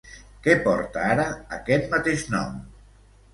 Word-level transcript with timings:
Què 0.45 0.53
porta 0.67 1.03
ara 1.09 1.25
aquest 1.59 1.87
mateix 1.93 2.25
nom? 2.33 2.57